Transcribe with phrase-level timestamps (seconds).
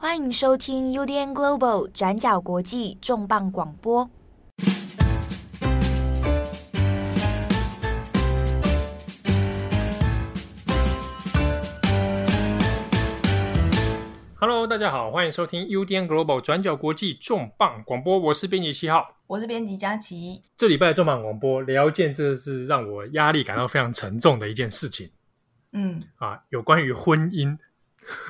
[0.00, 4.08] 欢迎收听 UDN Global 转角国际重磅广播。
[14.36, 18.16] Hello，大家好，欢迎收听 UDN Global 转角国际重磅广播。
[18.20, 20.40] 我是编辑七号，我是编辑佳琪。
[20.56, 25.10] 这礼拜的重磅广播聊一件，这是让我压力感到非常沉重的一件事情。
[25.72, 27.58] 嗯，啊，有关于婚姻。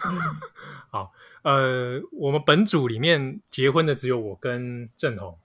[0.07, 0.19] 嗯、
[0.91, 1.13] 好，
[1.43, 5.39] 呃，我们本组里面结婚的只有我跟郑红。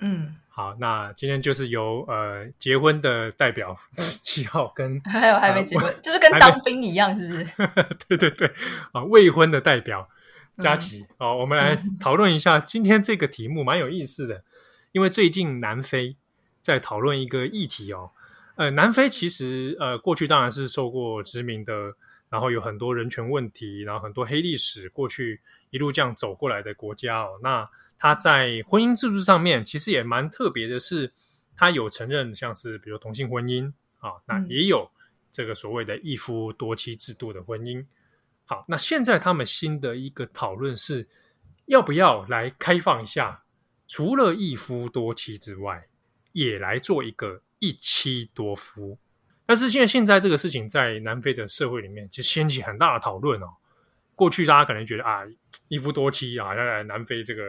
[0.00, 7.46] 嗯，好，那今天就是由呃结婚的代表七号跟 还有还没结婚，呃、 就是跟当兵一样，是不是？
[8.08, 8.50] 对对对，
[8.92, 10.08] 啊，未婚的代表
[10.58, 11.06] 佳琪。
[11.16, 14.42] 好、嗯，我们来讨论一下今天这个题目，蛮有意思的，
[14.92, 16.16] 因为最近南非
[16.60, 18.10] 在讨论一个议题哦。
[18.56, 21.92] 呃，南非其实呃过去当然是受过殖民的，
[22.36, 25.40] 然后有很多人权问题，然后很多黑历史，过去
[25.70, 27.40] 一路这样走过来的国家哦。
[27.42, 27.66] 那
[27.98, 31.10] 他在婚姻制度上面其实也蛮特别的是，
[31.56, 34.90] 他有承认像是比如同性婚姻啊，那也有
[35.32, 37.82] 这个所谓的一夫多妻制度的婚姻。
[38.44, 41.08] 好，那现在他们新的一个讨论是
[41.64, 43.44] 要不要来开放一下，
[43.88, 45.88] 除了一夫多妻之外，
[46.32, 47.40] 也来做一个。
[47.58, 48.98] 一妻多夫，
[49.46, 53.46] 但是现在现在这个事情在南非的社会里面，其实掀起很大的讨论哦。
[54.14, 55.22] 过去大家可能觉得啊，
[55.68, 57.42] 一夫多妻啊，在南非这个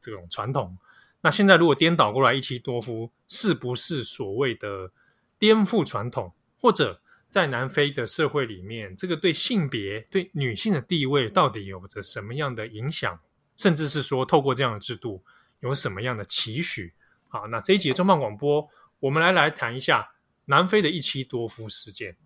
[0.00, 0.76] 这种传统，
[1.20, 4.90] 那现在如果颠倒过来一妻多夫，是不是所谓的
[5.38, 6.32] 颠覆传统？
[6.60, 13.18] 或者在南非的社会里面，这个对性别、对女性的地位到底有着什么样的影响？
[13.56, 15.22] 甚至是说，透过这样的制度，
[15.60, 16.92] 有什么样的期许？
[17.28, 18.68] 好，那这一集的重磅广播。
[19.00, 20.12] 我们来来谈一下
[20.46, 22.16] 南非的一妻多夫事件。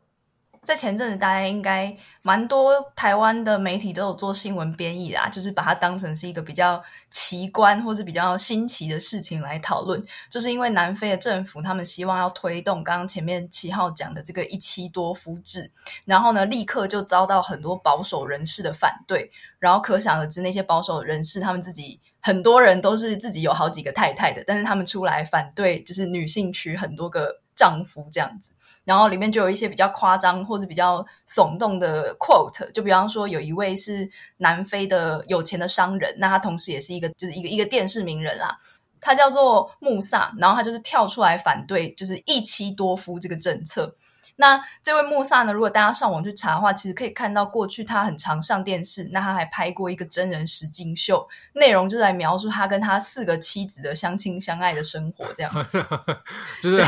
[0.62, 10.04] 在前阵子，大家应该蛮多台湾的媒体都有做新闻编译啦，就是把它当成是一个比较奇观或者比较新奇的事情来讨论。
[10.28, 15.70] 就是因为南非的政府他们希望要推动刚刚前面七号讲的这个一妻多夫制，
[16.04, 19.30] 然后呢，立刻就遭到很多保守人士的反对。
[19.60, 22.00] 然后可想而知，那些保守人士他们自己。
[22.20, 28.52] 很多人都是自己有好几个太太的，但是他们出来反对，就是女性娶很多个丈夫这样子。
[28.84, 38.56] 然后里面就有一些比较夸张或者比较耸动的 quote，就比方说有一位是南非的有钱的商人，那他同时也是一个就是一个一个电视名人啦，
[39.00, 43.92] 他叫做穆萨，然后他就是跳出来反对，就是一妻多夫这个政策。
[44.36, 45.52] 那这位穆萨呢？
[45.52, 49.08] 如果大家上网去查的话，其实可以看到过去他很常上电视。
[49.12, 55.66] 那他还拍过一个真人实境秀，内容就在描述他跟他四个妻子的相亲相爱的生活，这样
[56.60, 56.84] 就是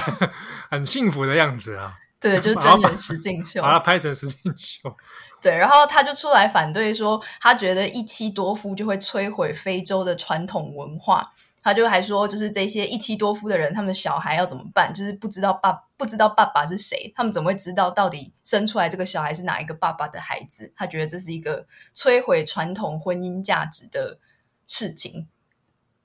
[0.71, 1.97] 很幸福的样子啊。
[2.21, 4.95] 对，就是真人实境秀，把他拍成实境秀。
[5.41, 11.33] 对，然后他就出来反对说，他觉得一妻多夫就会摧毁非洲的传统文化。
[11.69, 14.91] 他就还说，就是这些一妻多夫的人，他们的小孩要怎么办？
[14.95, 20.73] 就是不知道爸不知道爸爸是谁，他们怎么会知道到底生出来这个小孩是哪一个爸爸的孩子？
[20.75, 24.19] 他觉得这是一个摧毁传统婚姻价值的
[24.67, 25.29] 事情。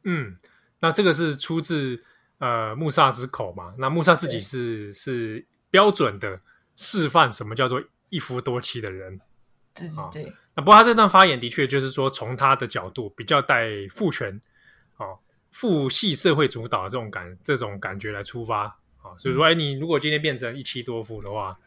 [0.04, 0.36] 嗯，
[0.82, 2.04] 那这个是出自
[2.40, 3.74] 呃穆萨之口嘛？
[3.78, 6.42] 那穆萨自己是是标准的
[6.76, 9.22] 示范什么叫做一夫多妻的人。
[9.74, 10.24] 对对对。
[10.30, 14.42] 哦，那不过他这段发言的确就是说，从他的角度比较带父权。
[15.54, 15.60] 哦。
[15.64, 18.64] 父系社会主导的这种感这种感觉来出发
[19.02, 21.58] 啊，所以说，哎，你如果今天变成一妻多夫的话，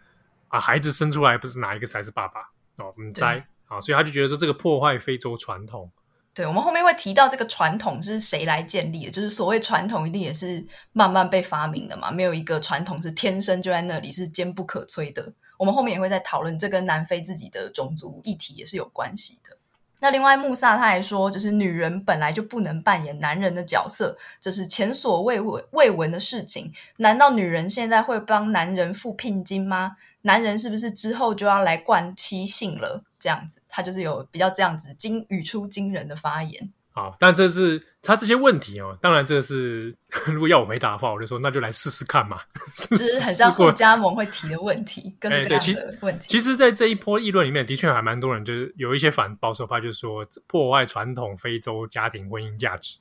[0.49, 2.41] 啊，孩子生出来不是哪一个才是爸爸
[2.77, 2.93] 哦？
[2.99, 5.91] 嗯，在啊，所以他就觉得说这个破坏非洲传统。
[6.35, 15.33] 对，我们后面会提到这个传统是谁来建立的，就是所谓传统一定也是慢慢被发明的嘛，没有一个传统是天生就在那里是坚不可摧的。
[15.59, 19.57] 我们后面也会在讨论，这跟南非自己的种族议题也是有关系的。
[19.99, 26.73] 那另外，穆萨他还说，就是女人本来就不能扮演男人的角色，这是前所未闻未闻的事情。
[26.99, 29.97] 难道女人现在会帮男人付聘金吗？
[30.23, 33.03] 男人是不是之后就要来冠妻姓了？
[33.19, 36.71] 这样子，他就是有比较这样子惊语出惊人的发言。
[36.97, 38.97] 好，但这是他这些问题哦。
[39.03, 39.95] 当然，这 是
[40.29, 42.41] 如果要我回答的话，我就说那就来试试看嘛。
[42.89, 46.27] 就是很像护家盟会提的问题，各式各样的问题。
[46.27, 52.99] 其实，在这一波议论里面，的确还蛮多人就是有一些反保守派，就是说破坏传统非洲家庭婚姻价值。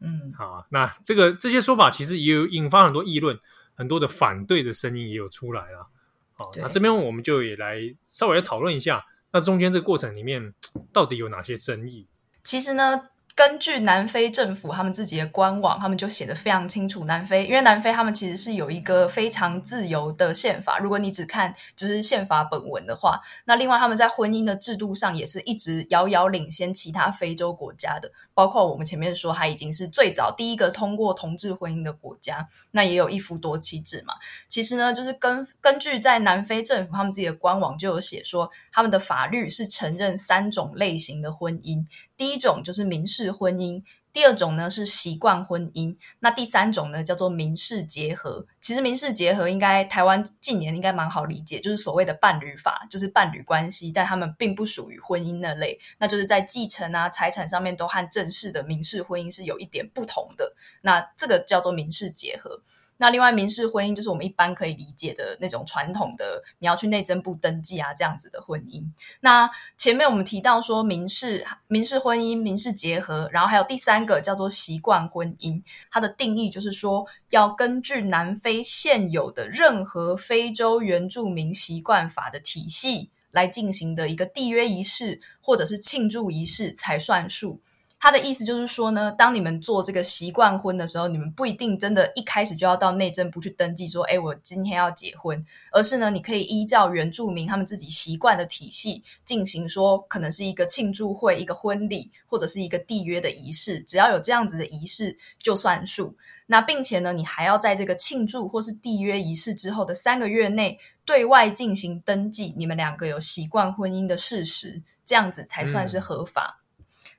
[0.00, 3.38] 嗯，好，那这个这些说法其实也有引发很多议论，
[3.74, 5.86] 很多的反对的声音也有出来了。
[6.32, 10.54] 好，那这边我们就也来稍微来讨论一下，那中间这个过程里面
[10.94, 12.08] 到底有哪些争议？
[12.42, 13.08] 其实呢。
[13.36, 17.04] 根据南非政府他们自己的官网，他们就写得非常清楚。
[17.04, 28.10] 南非因为南非他们其实是有一个非常自由的宪法，如果你只看只是宪法本文的话，那另外他们在婚姻的制度上也是一直遥遥领先其他非洲国家的。
[28.34, 34.14] 包括我们前面说，它已经是最早第一个通过同志婚姻的国家，那也有一夫多妻制嘛。
[34.48, 43.82] 其实呢，就是根根据在南非政府他们自己的官网就有写说，他们的法律是承认三种类型的婚姻，第一种就是民事婚姻。
[44.12, 48.46] 第二种呢是习惯婚姻，那第三种呢叫做民事结合。
[48.60, 60.54] 其实民事结合应该台湾近年应该蛮好理解，就是所谓的伴侣法，就是伴侣关系，但他们并不属于婚姻那类，那就是在继承啊、财产上面都和正式的民事婚姻是有一点不同的。
[60.82, 62.62] 那这个叫做民事结合。
[62.96, 68.84] 那另外，民事婚姻就是我们一般可以理解的那种传统的，你要去内政部登记啊，这样子的婚姻。
[69.20, 75.60] 那前面我们提到说民事民事婚姻、民事结合，然后还有第三个叫做习惯婚姻，
[75.90, 87.60] 它的定义就是说要根据南非现有的任何非洲原住民习惯法的体系来进行的一个缔约仪式或者是庆祝仪式才算数。
[88.04, 95.42] 他的意思就是说呢，当你们做这个习惯婚的时候，你们不一定真的一开始就要到内政部去登记说，诶，我今天要结婚，
[95.72, 106.14] 而是呢，你可以依照原住民他们自己习惯的体系进行说，可能是一个庆祝会、一个婚礼或者是一个缔约的仪式，只要有这样子的仪式就算数。
[106.48, 116.58] 那并且呢，你还要在这个庆祝或是缔约仪式之后的三个月内对外进行登记，你们两个有习惯婚姻的事实，这样子才算是合法。
[116.60, 116.63] 嗯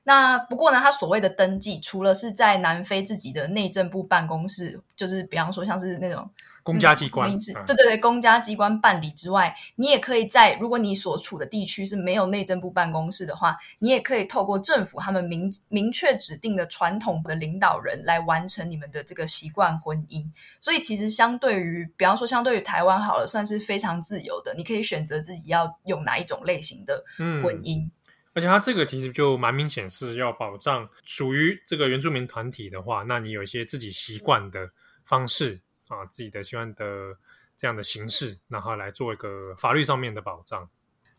[0.08, 6.30] 那不过呢，他所谓的登记，除了是在南非自己的内政部办公室，就是比方说像是那种
[6.62, 7.28] 公家机关，
[7.66, 20.24] 对对对，公家机关办理之外，你也可以在如果你所处的地区是没有内政部办公室的话，你也可以透过政府他们明明确指定的传统的领导人来完成你们的这个习惯婚姻。
[20.60, 27.86] 所以其实相对于，比方说相对于台湾好了，算是非常自由的，你可以选择自己要用哪一种类型的婚姻。
[27.86, 27.90] 嗯
[28.36, 34.70] 而且它这个其实就蛮明显是要保障属于这个原住民团体的话，那你有一些自己习惯的
[35.06, 37.16] 方式啊，自己的习惯的
[37.56, 40.68] 这样的形式，然后来做一个法律上面的保障。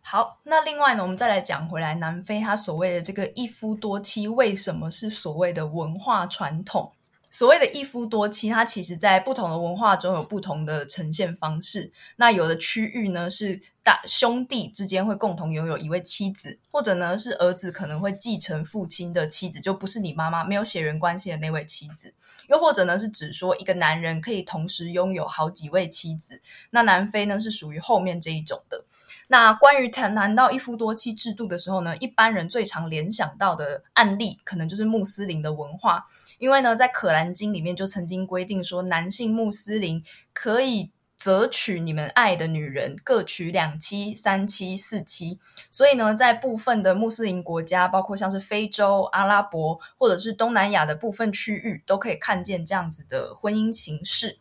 [0.01, 6.93] 好，那另外呢，我们再来讲回来，南非它所谓的这个一夫多妻，为什么是所谓的文化传统？
[7.29, 11.91] 所谓的一夫多妻，它其实在不同的文化中有不同的呈现方式。
[12.15, 22.13] 那有的区域呢，是大兄弟之间会共同拥有一位妻子，或者呢是儿子可能会继承父亲的妻子，就不是你妈妈没有血缘关系的那位妻子。
[22.47, 26.41] 又或者呢是指说一个男人可以同时拥有好几位妻子。
[26.71, 28.85] 那南非呢是属于后面这一种的。
[29.29, 36.05] 那关于谈谈到一夫多妻制度的时候呢，一般人最常联想到的案例，可能就是穆斯林的文化。
[36.37, 40.01] 因为呢，在《可兰经》里面就曾经规定说，男性穆斯林
[40.31, 45.39] 可以择娶你们爱的女人，各娶两妻、三妻、四妻。
[45.71, 54.37] 所以呢，在部分的穆斯林国家，包括像是非洲、阿拉伯或者是东南亚的部分区域，都可以看见这样子的婚姻形式。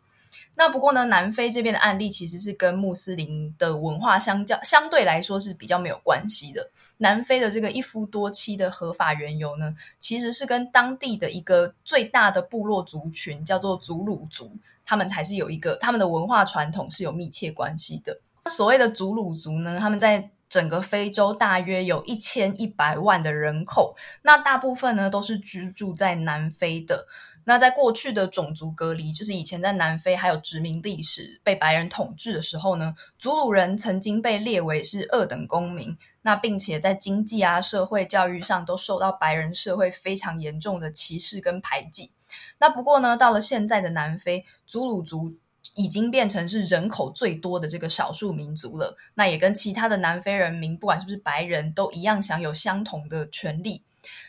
[0.59, 6.67] 那不过呢，南非这边的案例其实是跟穆斯林的文化相较相对来说是比较没有关系的。
[6.97, 14.51] 南非的这个一夫多妻的合法缘由呢，其实是跟当地的一个最大的部落族群叫做祖鲁族，
[14.85, 18.19] 他们才是有一个他们的文化传统是有密切关系的。
[18.47, 27.07] 所谓的祖鲁族呢，他们在整个非洲大约有一千一百万的人口，那大部分呢都是居住在南非的。
[27.49, 42.11] 那在过去的种族隔离，就是以前在南非还有殖民历史被白人统治的时候呢，祖鲁人曾经被列为是二等公民，那并且在经济啊、社会教育上都受到白人社会非常严重的歧视跟排挤。
[42.59, 45.33] 那不过呢，到了现在的南非，祖鲁族
[45.77, 53.85] 已经变成是人口最多的这个少数民族了，那也跟其他的南非人民，不管是不是白人都一样享有相同的权利。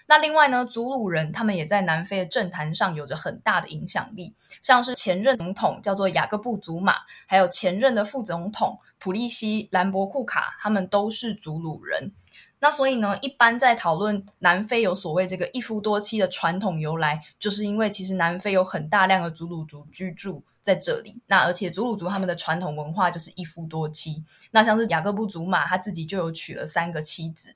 [0.10, 6.96] 那另外呢，祖鲁人他们也在南非的政坛上有着很大的影响力，像是前任总统叫做雅各布·祖马，
[7.26, 12.14] 还有前任的副总统普利西·兰博库卡，他们都是祖鲁人。
[12.60, 24.24] 那所以呢，一般在讨论南非有所谓这个一夫多妻的传统由来，就是因为其实南非有很大量的祖鲁族居住在这里，那而且祖鲁族他们的传统文化就是一夫多妻。
[24.52, 27.56] 那像是雅各布·祖马他自己就有娶了三个妻子。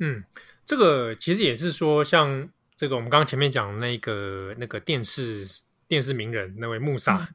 [0.00, 0.24] 嗯。
[0.66, 5.46] 这个其实也是说，像这个我们刚刚前面讲的那个那个电视
[5.86, 7.28] 电视名人那位穆萨、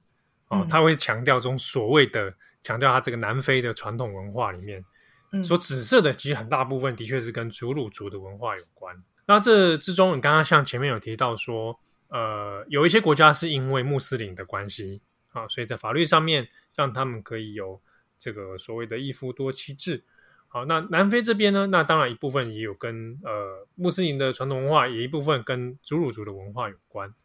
[0.50, 4.84] 哦，他会强调中所谓的强调他这个南非的传统文化里面，
[5.32, 9.02] 嗯、说紫色的其实很大部分的确是跟祖鲁族的文化有关。
[9.26, 17.82] 那这之中，你刚刚像前面有提到说，呃，有一些国家是因为穆斯林的关系啊，所以在法律上面让他们可以有
[18.20, 20.04] 这个所谓的一夫多妻制。
[20.54, 27.16] 好，那南非这边呢，那当然一部分也有跟呃穆斯林的传统文化，也一部分跟祖鲁族的文化有关。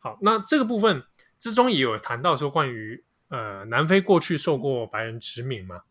[0.00, 1.04] 好，那这个部分
[1.38, 5.82] 之中也有谈到说，关于呃南非过去受过白人殖民嘛，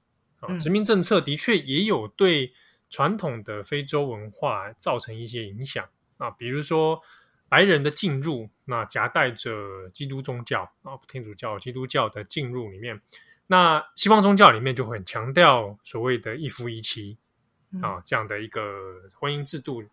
[0.42, 2.52] 啊，殖民政策的确也有对
[2.90, 5.88] 传统的非洲文化造成一些影响
[6.18, 7.02] 啊，比如说
[7.48, 13.02] 白人的进入，那夹带着基督宗教啊，天主教、基督教的进入里面。
[13.48, 17.18] 那西方宗教里面就会很强调所谓的一夫一妻
[17.82, 18.72] 啊，这样的一个
[19.20, 19.84] 婚姻制度。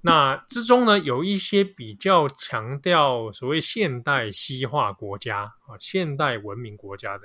[0.00, 7.24] 那之中呢，有一些比较强调所谓现代西化国家啊，现代文明国家的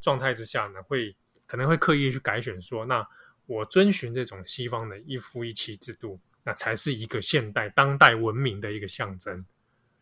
[0.00, 3.06] 状态之下呢，会可能会刻意去改选说，那
[3.46, 9.44] 我遵循这种西方的一夫一妻制度，那才是一个现代当代文明的一个象征。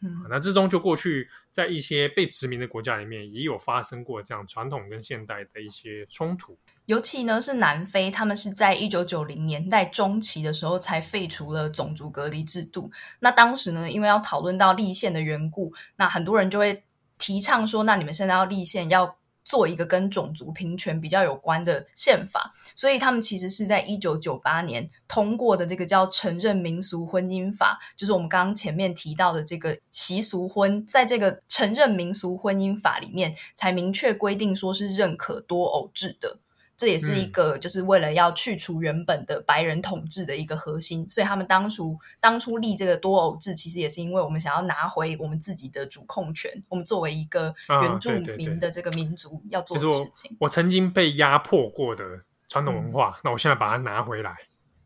[0.00, 6.56] 嗯，那之中就过去在一些被殖民的国家里面，也有发生过这样传统跟现代的一些冲突。
[6.86, 12.90] 尤其呢是南非，他们是在一九九零年代中期的时候才废除了种族隔离制度。
[13.20, 16.84] 那当时呢，因为要讨论到立宪的缘故，那很多人就会
[17.18, 19.16] 提倡说，那你们现在要立宪要。
[19.48, 36.36] 做一个跟种族平权比较有关的宪法，所以他们其实是在一九九八年通过的这个叫《承认民俗婚姻法》，就是我们刚刚前面提到的这个习俗婚，在这个《承认民俗婚姻法》里面才明确规定说是认可多偶制的。
[36.78, 46.48] 这也是一个，就是为了要去除原本的白人统治的一个核心，嗯、所以他们当初当初立这个多偶制，其实也是因为我们想要拿回我们自己的主控权。
[46.68, 52.04] 我们作为一个原住民的这个民族要做的事情，啊、我，我曾经被压迫过的
[52.48, 54.36] 传统文化，嗯、那我现在把它拿回来。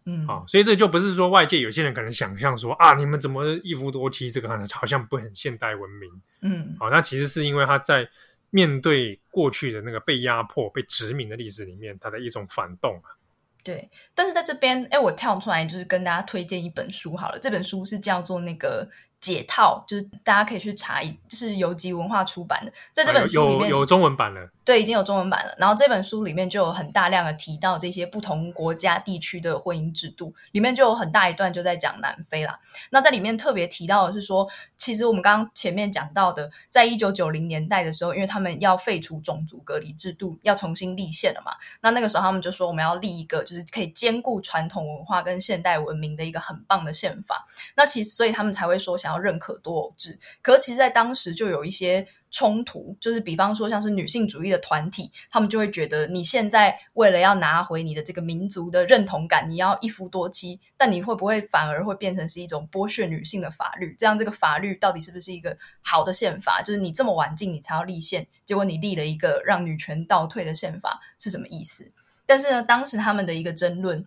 [0.06, 6.10] 嗯，好、啊，所以这就不是说外界有些人可能想象说啊，你们怎么一夫多妻，这个好像不很现代文明。
[6.40, 8.08] 嗯，好、啊，那其实是因为他在。
[8.52, 13.18] 面对过去的那个被压迫、被殖民的历史里面，它的一种反动啊。
[13.64, 17.38] 对，但是在这边，哎，我跳出来就是跟大家推荐一本书好了。
[17.40, 18.88] 这本书是叫做那个。
[19.22, 25.54] 解套就是大家可以去查一，就是游击文化出版的，在这本书里面有有中文版了，对，已经有中文版了。
[25.56, 32.58] 然后这本书里面就有很大量的提到这些不同国家地区的婚姻制度，里面就有很大一段就在讲南非啦。
[32.90, 41.52] 那在里面特别提到的是说，其实我们刚刚前面讲到的，在一九九零年代的时候，因为他们要废除种族隔离制度，要重新立宪了嘛。
[41.80, 47.46] 那那个时候他们就说，我们要立一个就是可以兼顾传统文化跟现代文明的一个很棒的宪法。
[47.76, 49.11] 那其实所以他们才会说想。
[49.12, 63.94] 要认可多偶制，可其实，在当时就有一些冲突，就是比方说，像是女性主义的团体，他们就会觉得，你现在为了要拿回你的这个民族的认同感，你要一夫多妻，但你会不会反而会变成是一种剥削女性的法律？
[63.98, 66.62] 这样这个法律到底是不是一个好的宪法？
[66.62, 71.92] 就是你这么晚进，你才要立宪，结果你立了一个让女权倒退的宪法，是什么意思？
[72.24, 74.04] 但是呢，当时他们的一个争论。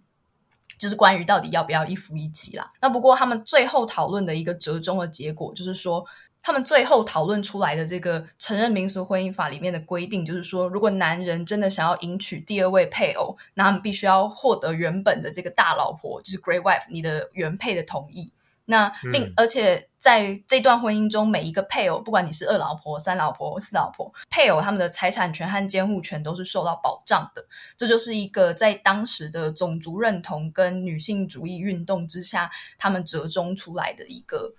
[0.77, 2.72] 就是关于到底要不要一夫一妻啦。
[2.82, 6.05] 那不过他们最后讨论的一个折中的结果，就是说
[6.41, 18.32] 他们最后讨论出来的这个承认民俗婚姻法里面的规定，就是说如果男人真的想要迎娶第二位配偶，那他们必须要获得原本的这个大老婆，就是 Great Wife，你的原配的同意。
[18.65, 27.43] 那另、嗯、而且在这段婚姻中，每一个配偶，不管你是二老婆、三老婆、四老婆，配偶他们的财产权和监护权都是受到保障的。
[27.75, 34.53] 这就是一个在当时的种族认同跟女性主义运动之下，他们折中出来的一个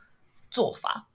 [0.50, 1.06] 做法。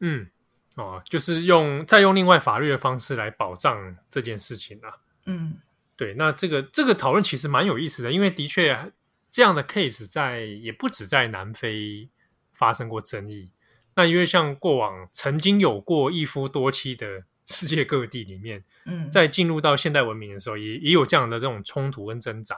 [0.00, 0.28] 嗯，
[0.76, 4.96] 哦，就是用再用另外法律的方式来保障这件事情啊。
[5.26, 5.58] 嗯，
[5.94, 8.90] 对，那这个这个讨论其实蛮有意思的，因为的确
[9.30, 12.08] 这样的 case 在也不止在南非。
[12.56, 13.50] 发生过争议，
[13.96, 22.56] 那因为像过往曾经有过一夫多妻的世界各地里面，嗯，在进入到现代文明的时候，也也有这样的这种冲突跟挣扎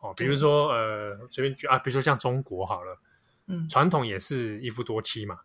[0.00, 0.12] 哦。
[0.14, 2.98] 比如说，呃，随便举啊，比如说像中国好了，
[3.46, 5.38] 嗯，传统也是一夫多妻嘛，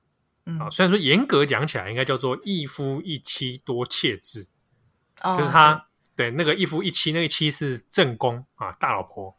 [0.45, 4.47] 嗯，啊，虽然说严格讲起来应该叫做一夫一妻多妾制，
[5.21, 9.33] 哦，就是他对那个一夫一妻，那一妻是正宫啊，大老婆，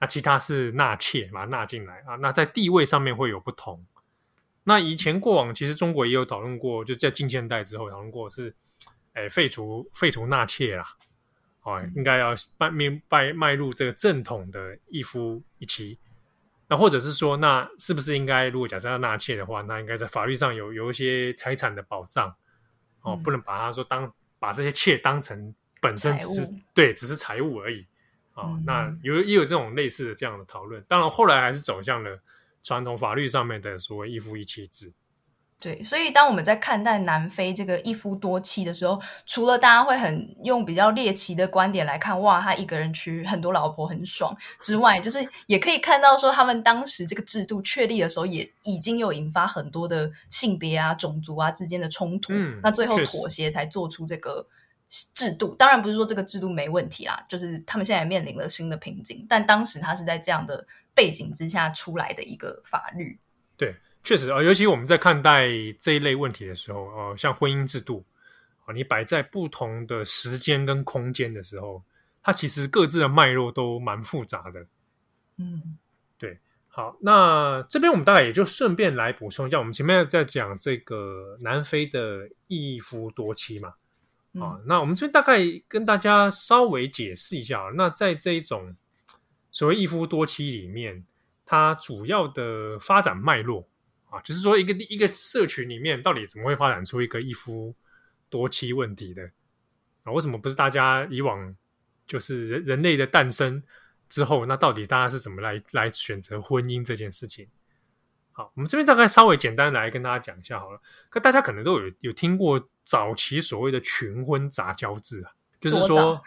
[0.00, 3.86] 那其他是纳妾，把它纳进来啊，那在地位上面会有不同。
[4.68, 8.54] 那以前过往其实中国也有讨论过，就在近现代之后讨论过是，
[9.14, 10.84] 诶废除废除纳妾啦，
[11.62, 12.70] 哦，应该要迈
[13.08, 15.98] 迈迈入这个正统的一夫一妻。
[16.68, 22.34] 那或者是说，那是不是应该如果假设要纳妾的话，那应该在法律上有有一些财产的保障，
[23.00, 27.86] 哦，不能把它说当把这些妾当成本身只是对只是财物而已，
[28.34, 30.84] 哦，那有也有这种类似的这样的讨论。
[30.86, 32.20] 当然后来还是走向了。
[32.68, 34.92] 传统法律上面的所谓一夫一妻制。
[35.58, 52.34] 对，所以当我们在看待南非这个一夫多妻的时候，除了大家会很用比较猎奇的观点来看，哇，他一个人娶很多老婆很爽之外，就是也可以看到说，他们当时这个制度确立的时候，也已经有引发很多的性别啊、种族啊之间的冲突。
[52.34, 54.46] 嗯，那最后妥协才做出这个
[54.88, 55.54] 制度。
[55.54, 63.18] 当然不是说这个制度没问题啦，就是他们现在面临了新的瓶颈，但当时他是在这样的背景之下出来的一个法律。
[63.56, 63.74] 对。
[64.04, 68.02] 确实啊，尤其我们在看待这一类问题的时候，呃，像婚姻制度，
[68.64, 71.82] 啊，你摆在不同的时间跟空间的时候，
[72.22, 74.64] 它其实各自的脉络都蛮复杂的。
[75.36, 75.76] 嗯，
[76.16, 76.38] 对。
[76.68, 83.74] 好，那这边我们大概也就顺便来补充一下，我们前面在讲这个南非的一夫多妻嘛，
[84.34, 88.76] 啊，那我们这边大概跟大家稍微解释一下，那在这一种
[89.50, 91.04] 所谓一夫多妻里面，
[91.44, 93.68] 它主要的发展脉络。
[94.10, 97.74] 啊，就是说，一个一个社群里面，到底怎么会发展出一个一夫
[98.30, 99.30] 多妻问题的
[100.02, 100.10] 啊？
[100.10, 101.54] 为什么不是大家以往
[102.06, 103.62] 就是人人类的诞生
[104.08, 107.46] 之后，那到底大家是怎么来来选择婚姻这件事情？
[108.38, 110.80] 好，我们这边大概稍微简单来跟大家讲一下好了。
[111.10, 116.22] 可大家可能都有有听过早期所谓的群婚杂交制啊，就是说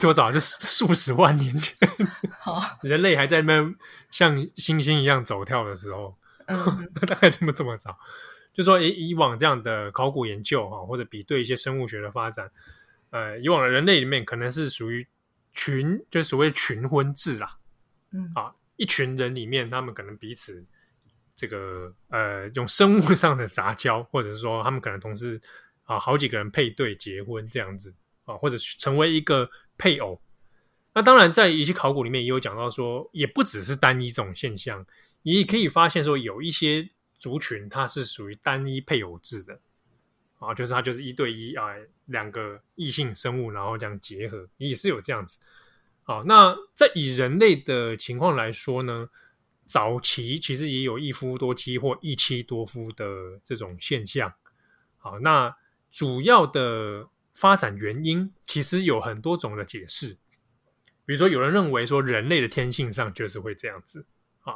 [0.00, 1.76] 多早， 就是数十万年前，
[2.42, 3.76] 好，人类还在那边
[4.10, 6.18] 像猩猩一样走跳的时候。
[6.46, 6.56] 嗯，
[7.06, 7.96] 大概这么这么早，
[8.52, 12.50] 就说以以往这样的考古研究哈，或者比对一些生物学的发展，
[13.10, 15.06] 呃，以往的人类里面可能是属于
[15.52, 17.56] 群，就是所谓群婚制啦，
[18.10, 20.64] 嗯，啊，一群人里面他们可能彼此
[21.36, 25.40] 这个呃用生物上的杂交，或者是说他们可能同时
[25.84, 30.20] 啊好几个人配对结婚这样子啊，或者成为一个配偶。
[30.94, 34.84] 那当然，在一些考古里面也有讲到说，也不只是单一这种现象。
[35.20, 36.88] 你可以发现说，有一些
[37.18, 39.60] 族群它是属于单一配偶制的，
[40.38, 41.66] 啊，就是它就是一对一啊，
[42.06, 45.38] 两个异性生物然后这样结合，也是有这样子。
[46.04, 49.06] 啊，那在以人类的情况来说呢，
[49.66, 53.04] 早期其实也有一夫多妻或一妻多夫的
[53.44, 54.32] 这种现象。
[54.96, 55.54] 好，那
[55.90, 60.16] 主要的发展原因其实有很多种的解释，
[61.04, 64.06] 比如说有人认为说人类的天性上就是会这样子，
[64.40, 64.54] 啊。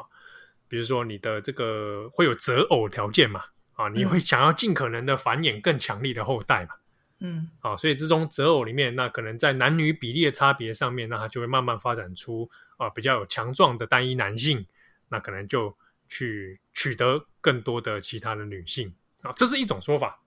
[0.68, 3.42] 比如说，你的这个会有择偶条件嘛？
[3.72, 6.76] 啊，你会想要尽可能的繁衍更强力的后代嘛？
[7.18, 14.64] 嗯，啊，所以这种择偶里面，那可能在男女比例的差别上面，那它就会慢慢发展出啊比较有强壮的单一男性，
[15.10, 15.76] 那可能就
[16.08, 20.22] 去取得更多的其他的女性啊，这是一种说法。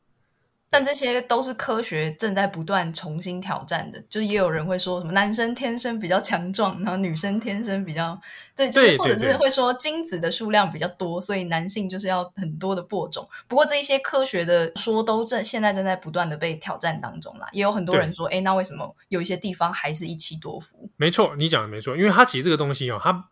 [0.69, 8.19] 但这些都是科学正在不断重新挑战的，就是也有人会说什么男生天生比较强壮，然后女生天生比较
[8.55, 13.29] 对，就是或者是会说精子的数量比较多，所以男性就是要很多的播种。
[13.47, 20.89] 不过这一些科学的说都正现在正在不断的被挑战当中啦，也有很多人说，哎，那为什么有一些地方还是一妻多夫？
[20.97, 23.29] 没错，你讲的没错，因为它其实这个东西哦，它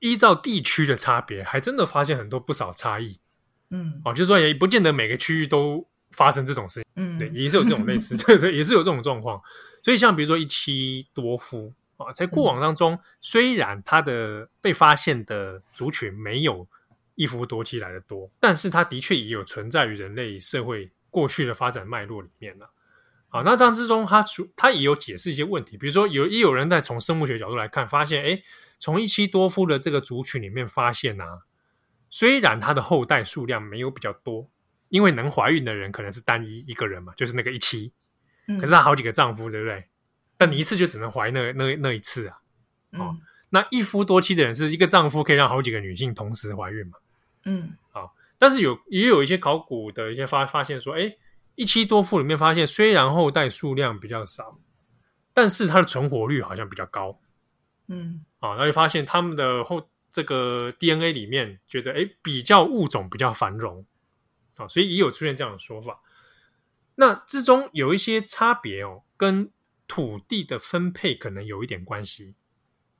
[0.00, 3.18] 依照地区的差别，还真的发现很多不少差异。
[3.70, 5.86] 嗯，哦，就是说也不见得每个区域都。
[6.10, 9.40] 发生这种事情，嗯，对，也是有这种类似， 对对，也是有这种状况。
[9.84, 16.66] 所以，像比如说一妻多夫啊，在过往当中，嗯、虽然它的被发现的族群没有
[17.14, 22.70] 一夫多妻来的多，但是它的确也有存在于人类社会过去的发展脉络里面了。
[23.28, 24.24] 好，那当之中，它
[24.56, 28.42] 它也有解释一些问题，比如说有也有人在从生物学角度来看，发现，诶，
[28.78, 31.40] 从一妻多夫的这个族群里面发现啊，
[32.10, 34.48] 虽然他的后代数量没有比较多。
[34.90, 37.92] 因为能怀孕的人可能是单一一个人嘛，就是那个一妻，
[38.58, 39.84] 可是他好几个丈夫，对不对？
[40.38, 42.38] 但你一次就只能怀那那那一次啊。
[42.92, 43.14] 哦，
[43.50, 46.92] 那一夫多妻的人是一个丈夫可以让好几个女性同时怀孕嘛？
[47.44, 51.14] 嗯，好，但是有也有一些考古的一些发发现说，哎，
[51.54, 54.58] 一妻多夫里面发现虽然后代数量比较少，
[55.34, 57.20] 但是它的存活率好像比较高。
[57.88, 63.84] 嗯，啊，那就发现他们的后这个 DNA 里面觉得，哎，比较物种比较繁荣。
[64.56, 66.00] 啊，所以也有出现这样的说法。
[66.96, 69.50] 那之中有一些差别哦，跟
[69.86, 72.34] 土地的分配可能有一点关系。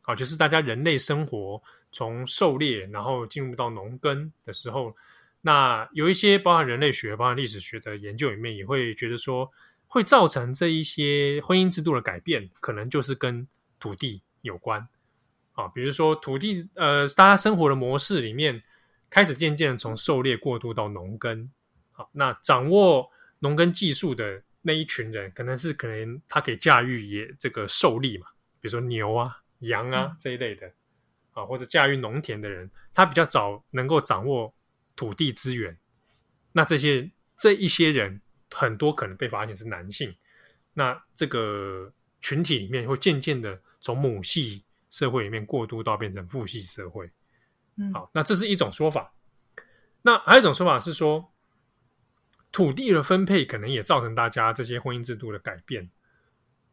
[0.02, 1.60] 啊，就是大家人类生活
[1.92, 4.96] 从狩猎，然后进入到农耕的时候，
[5.42, 9.50] 那有一些包含人类学、包含历史学的研究里面，也会觉得说，
[9.86, 13.46] 会造成这一些婚姻制度的改变，可能就是跟
[13.78, 14.88] 土地有关。
[15.52, 18.60] 啊，比如说土地，呃，大家生活的模式里面。
[19.10, 21.50] 开始渐渐从狩猎过渡到农耕，
[21.92, 28.26] 好，那掌握农耕技术的那一群人，可能是可能他可以驾驭也这个兽力嘛，
[28.60, 30.70] 比如说牛啊、羊啊这一类的，
[31.32, 34.54] 啊，或者驾驭农田的人，他比较早能够掌握
[34.94, 35.74] 土地资源。
[36.52, 38.20] 那这些这一些人
[38.50, 40.14] 很多可能被发现是男性，
[40.74, 47.10] 那这个群体里面会渐渐的从母系社会里面过渡到变成父系社会。
[47.76, 49.12] 嗯，好，那这是一种说法。
[50.02, 51.30] 那还有一种说法是说，
[52.50, 55.88] 土地的分配可能也造成大家这些婚姻制度的改变。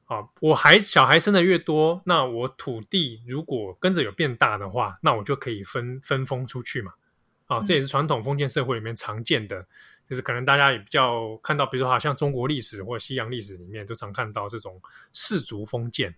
[0.05, 6.93] 啊，我孩小孩生的越多，那我土地如果跟着有变大的话，那我就可以分分封出去嘛。
[7.47, 9.67] 啊，这也是传统封建社会里面常见的，
[10.09, 14.81] 就是可能大家也比较看到，比如说好像中国历史或者西洋历史里面，都常看到这种
[15.13, 16.15] 氏族封建。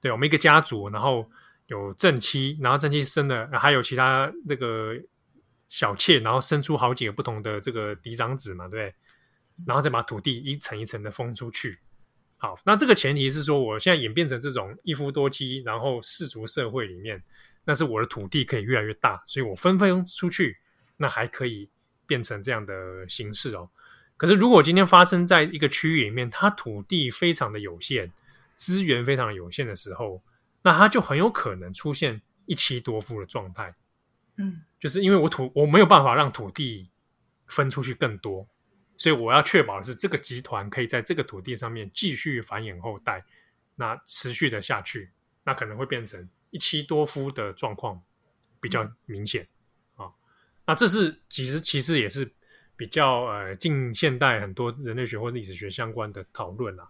[0.00, 1.28] 对，我们一个家族，然后
[1.66, 4.94] 有正妻，然后正妻生的还有其他那个
[5.68, 8.94] 小妾，然后生出好几个不同的这个嫡长子嘛，对，
[9.66, 11.78] 然后再把土地一层一层的封出去。
[12.38, 17.22] 好，那这个前提是说，我现在演变成这种一夫多妻，然后氏族社会里面，
[17.64, 20.58] 那是我的土地可以越来越大，所以我分分出去，
[20.98, 21.68] 那还可以
[22.06, 23.68] 变成这样的形式哦。
[24.16, 28.10] 可是如果今天发生在一个区域里面，它土地非常的有限，
[28.56, 30.22] 资源非常的有限的时候，
[30.62, 33.74] 那它就很有可能出现一妻多夫的状态。
[34.36, 36.90] 嗯，就是因为我土我没有办法让土地
[37.46, 38.46] 分出去更多。
[38.98, 43.22] 所以我要确保的是，这个集团可以在这个土地上面继续繁衍后代，
[43.74, 45.10] 那持续的下去，
[45.44, 48.02] 那可能会变成一妻多夫的状况
[48.58, 49.55] 比较明显啊。
[50.66, 52.30] 那这是其实其实也是
[52.76, 56.88] 比较呃近现代很多人类学或历史学相关的讨论啊。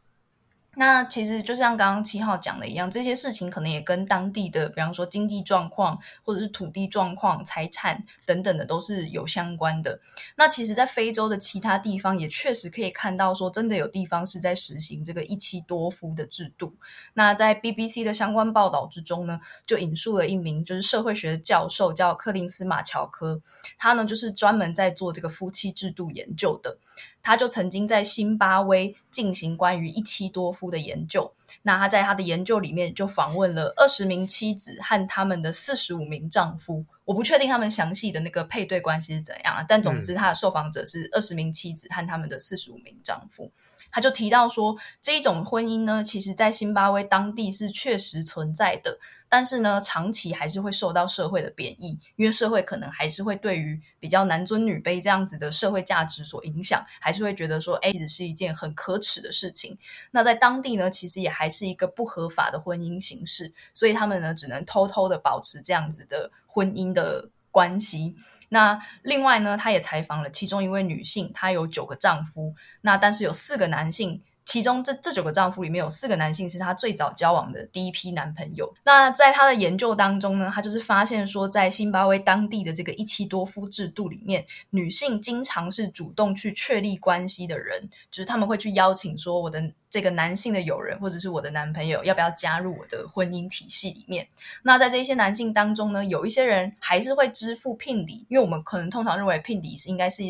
[0.78, 9.98] 那其实就像刚刚七号讲的一样，这些事情可能也跟当地的，比方说经济状况，或者是土地状况、财产等等的都是有相关的。
[10.36, 16.74] 那其实，在非洲的其他地方也确实可以看到，说真的有地方是在实行这个一妻多夫的制度。
[17.14, 23.40] 那在 BBC 的相关报道之中呢，就引述了一名就是社会学的教授，叫柯林斯马乔科，
[23.78, 26.78] 他呢就是专门在做这个夫妻制度研究的。
[27.26, 31.32] 他就曾经在辛巴威进行关于一妻多夫的研究。
[31.62, 36.84] 那他在他的研究里面就访问了二十名妻子和他们的四十五名丈夫。
[37.04, 43.50] 我不确定他们详细的那个配对关系是怎样啊，但总之他的受访者是二十名妻子和他们的四十五名丈夫。
[43.90, 48.98] 他就提到说，这一种婚姻呢，其实在辛巴威当地是确实存在的。
[49.28, 59.76] 但是呢，长期还是会受到社会的贬义，因为社会可能还是会对于比较男尊女卑这样子的社会价值所影响，还是会觉得说，哎，其实是一件很可耻的事情。
[60.12, 68.14] 那在当地呢，其实也还是一个不合法的婚姻形式，所以他们呢，只能偷偷的保持这样子的婚姻的关系。
[68.50, 74.22] 那另外呢，他也采访了其中一位女性，她有九个丈夫，那但是有四个男性。
[74.46, 78.72] 其中这这九个丈夫里面有四个男性是她最早交往的第一批男朋友。
[78.84, 94.26] 那在她的研究当中呢，她就是发现说，在辛巴威当地的这个一妻多夫制度里面，女性经常是主动去确立关系的人，就是他们会去邀请说，我的这个男性的友人或者是我的男朋友要不要加入我的婚姻体系里面。
[94.62, 100.22] 那在这些男性当中呢，有一些人还是会支付聘礼，因为我们可能通常认为聘礼是应该是。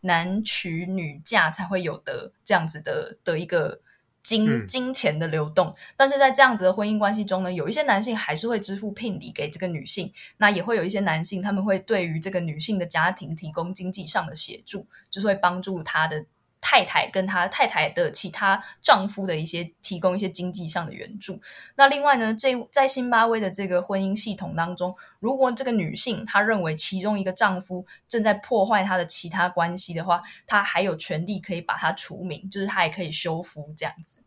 [0.00, 3.80] 男娶女嫁才会有的这样子的的一个
[4.22, 16.24] 金金钱的流动，但是在这样子的婚姻关系中呢，有一些男性还是会支付聘礼给这个女性，那也会有一些男性他们会对于这个女性的家庭提供经济上的协助，就是会帮助她的。
[16.70, 21.40] 太太跟她太太的其他丈夫的一些提供一些经济上的援助。
[21.76, 34.20] 那另外呢，这在辛巴威的这个婚姻系统当中，如果这个女性她认为其中一个丈夫正在破坏她的其他关系的话，她还有权利可以把他除名，就是她也可以修复这样子。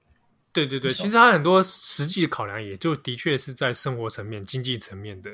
[0.52, 5.30] 对对对，其实她很多实际考量，也就的确是在生活层面、经济层面的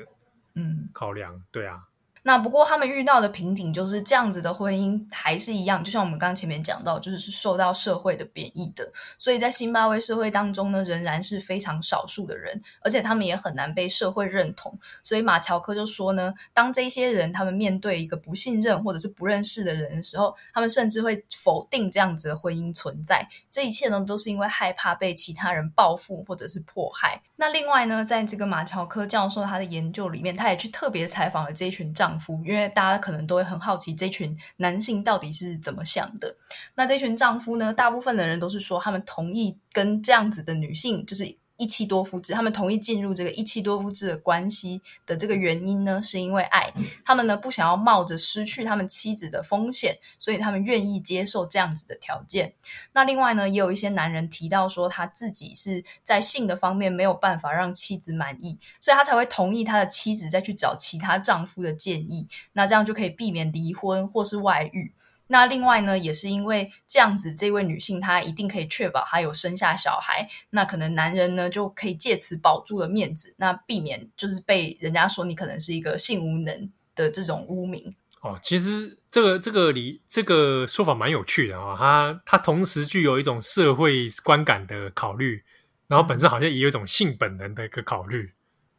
[0.56, 1.34] 嗯考量。
[1.34, 1.84] 嗯、对啊。
[2.28, 8.86] 那不过他们遇到的瓶颈就是这样子的婚姻还是一样，就像我们刚刚前面讲到，就是是受到社会的贬义的，
[9.16, 14.78] 所以在辛巴威社会当中呢，仍然是非常少数的人，而且他们也很难被社会认同。
[15.02, 23.26] 所以马乔科就说呢，当这些人他们面对一个不信任或者是不认识的人的时候，他们甚至会否定这样子的婚姻存在。
[23.50, 27.22] 这一切呢，都是因为害怕被其他人报复或者是迫害。
[27.36, 32.42] 那另外呢，在这个马乔科教授他的研究里面，他也去特别采访了这一群丈夫。
[32.44, 36.34] 因为大家可能都会很好奇，这群男性到底是怎么想的。
[36.74, 41.24] 那这群丈夫呢，大部分的人都是说，他们同意跟这样子的女性，就是
[41.58, 46.72] 一妻多夫制，他们同意进入这个一妻多夫制的关系的这个原因呢，是因为爱。
[47.04, 52.54] 他们呢不想要冒着失去他们妻子的风险，所以他们愿意接受这样子的条件。
[52.92, 62.28] 那另外呢，也有一些男人提到说，他自己是在性的方面没有办法让妻子满意，所以他才会同意他的妻子再去找其他丈夫的建议。
[62.52, 64.92] 那这样就可以避免离婚或是外遇。
[65.28, 77.94] 那另外呢，也是因为这样子，这位女性她一定可以确保她有生下小孩，那可能男人呢就可以借此保住了面子，那避免就是被人家说你可能是一个性无能的这种污名。
[78.20, 85.44] 哦，其实这个这个理这个说法蛮有趣的啊、哦，它它同时具有一种社会观感的考虑，
[85.86, 88.32] 然后本身好像也有一种性本能的一个考虑。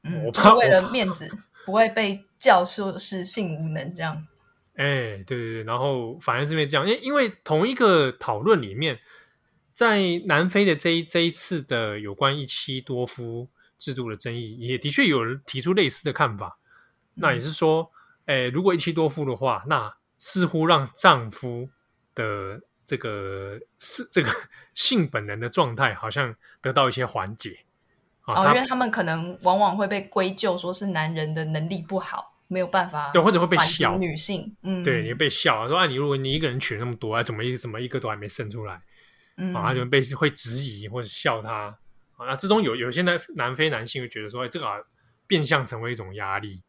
[0.03, 1.31] 嗯，我怕为了面子
[1.65, 4.25] 不会被叫说是性无能这样。
[4.79, 8.97] 哎，对对对，然后反而是因为这样，因因为同一个讨论里面，
[9.73, 16.57] 在南非的这一这一次的有关一妻多夫制度的争议，也的确有人提出类似的看法。
[17.15, 17.91] 嗯、那也是说，
[18.25, 21.67] 哎，如果一妻多夫的话，那似乎让丈夫
[22.15, 24.31] 的这个是这个
[24.73, 27.59] 性本能的状态，好像得到一些缓解。
[28.23, 32.38] 哦，因为他们可能往往会被归咎说是男人的能力不好。
[32.51, 38.81] 没有办法，对，或者会被笑女性，嗯，对，你会被笑说啊，你如果你一个人取那么多，啊，怎么一怎么一个都还没生出来，
[39.37, 41.77] 嗯，啊，他就被会质疑或者笑他
[42.17, 42.25] 啊。
[42.25, 44.77] 那之中有有些南南非男性会觉得说，哎，这个、啊、
[45.27, 46.63] 变相成为一种压力，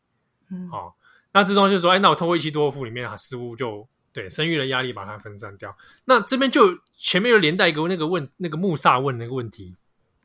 [0.50, 0.92] 嗯，哦，
[1.32, 5.74] 那之中就说，哎，那我透过一妻多夫里面啊，似乎就对生育的压力把它分散掉。
[6.04, 9.74] 那这边就前面又连带一个那个问那个穆萨问那个问题，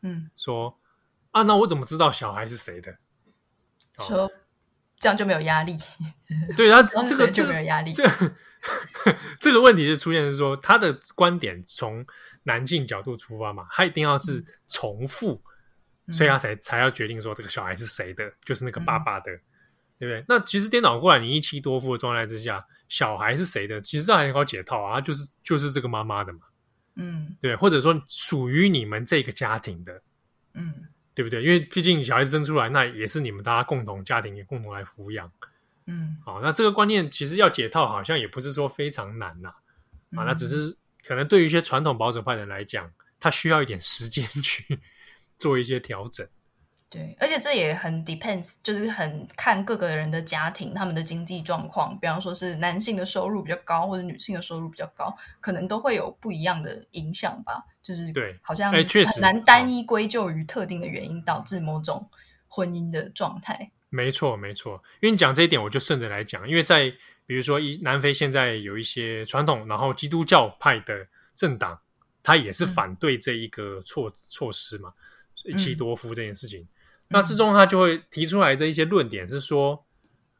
[0.01, 0.77] 嗯，说
[1.31, 2.97] 啊，那我怎么知道小孩是谁的？
[4.01, 4.29] 说。
[5.05, 5.77] 这样就没有压力，
[6.57, 7.93] 对，然后 这个就没有压力。
[7.93, 8.35] 这个、
[9.39, 12.03] 这个问题就出现是说，他的观点从
[12.41, 15.39] 男性角度出发嘛，他一定要是重复，
[16.07, 19.41] 嗯、所以他才才要决定说这个小孩是谁的，就是那个爸爸的，嗯、
[19.99, 20.25] 对不对？
[20.27, 23.79] 那其实颠倒过来，你一妻多夫的状态之下，小孩是谁的？
[23.79, 26.39] 其实这还很好解套啊，就是就是这个妈妈的嘛，
[26.95, 30.01] 嗯，对，或者说属于你们这个家庭的，
[30.55, 30.73] 嗯。
[31.15, 31.41] 对不对？
[31.41, 35.31] 因为毕竟小孩子生出来，那也是你们大家共同家庭也共同来抚养。
[35.87, 39.53] 嗯，好，那这个观念其实要解套，好像也不是说非常难呐。
[40.11, 40.75] 嗯、啊，那只是
[41.07, 44.77] 可能对于一些传统保守派的人来讲，他需要一点时间去
[45.39, 46.27] 做一些调整。
[46.95, 51.97] 对，而且这也很 depends，就是很看各个人的家庭他们的经济状况。
[51.99, 57.63] 比方说是男性的收入比较高，或者女性的收入比较高，可能都会有不一样的影响吧。
[57.83, 62.09] 就是对，好像很难单一归咎于特定的原因导致某种
[62.47, 63.69] 婚姻的状态。
[63.89, 64.81] 没错，没错。
[65.01, 66.47] 因为你讲这一点，我就顺着来讲。
[66.49, 66.91] 因为在
[67.27, 71.79] 比如说，一南非现在有一些传统，然后基督教派的政党，
[72.21, 74.93] 他也是反对这一个措、嗯、措施嘛，
[75.45, 76.61] 一妻多夫这件事情。
[76.61, 76.67] 嗯、
[77.09, 79.85] 那之中他就会提出来的一些论点是说，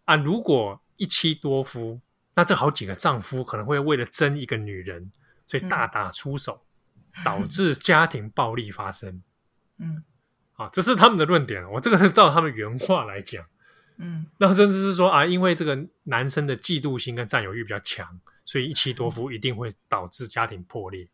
[0.06, 1.99] 啊，如果一妻多夫，
[2.36, 5.12] 那这好几个丈夫可能会为了争一个女人，
[5.47, 6.54] 所以大打出手。
[6.54, 6.62] 嗯
[7.23, 9.23] 导致家庭暴力发生，
[9.80, 10.04] 嗯，
[10.51, 11.63] 好，这是他们的论点。
[11.71, 13.45] 我这个是照他们原话来讲，
[13.95, 21.08] 嗯，那甚至是说啊，因为这个男生的嫉妒心跟占有欲比较强，所以一妻多夫一定会导致家庭破裂。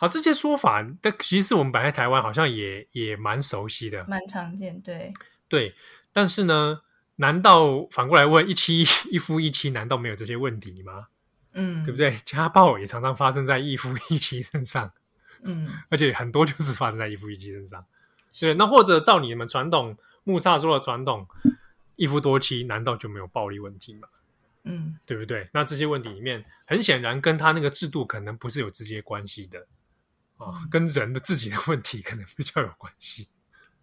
[0.00, 5.12] 好，这些说法，但其实我们摆在台湾好像也也蛮熟悉的，蛮常见，对
[5.46, 5.74] 对。
[6.10, 6.80] 但是呢，
[7.16, 11.08] 难道反过来问，一妻一夫一妻，难道没有这些问题吗？
[11.52, 12.16] 嗯，对不对？
[12.24, 14.90] 家暴也常常发生在一夫一妻身上，
[15.42, 17.84] 嗯， 而且很多就是发生在一夫一妻身上。
[18.38, 21.28] 对，那或者照你们传统穆萨说的传统，
[21.96, 24.08] 一夫多妻，难道就没有暴力问题吗？
[24.64, 25.46] 嗯，对不对？
[25.52, 29.66] 那这些问题里面，很显然跟他那个制度可能不是有直接关系的
[30.70, 33.28] 跟人的自己的问题可能比较有关系。